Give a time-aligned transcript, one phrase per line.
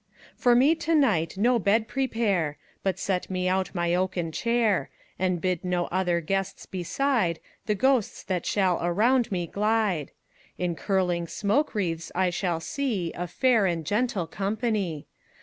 [0.35, 4.89] For me to night no bed prepare, But set me out my oaken chair.
[5.19, 10.09] And bid no other guests beside The ghosts that shall around me glide;
[10.57, 15.05] In curling smoke wreaths I shall see A fair and gentle company.